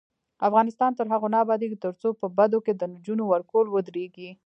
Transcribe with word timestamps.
افغانستان 0.47 0.91
تر 0.97 1.05
هغو 1.13 1.27
نه 1.33 1.37
ابادیږي، 1.45 1.77
ترڅو 1.85 2.09
په 2.21 2.27
بدو 2.37 2.59
کې 2.65 2.73
د 2.75 2.81
نجونو 2.93 3.23
ورکول 3.27 3.65
ودریږي. 3.69 4.29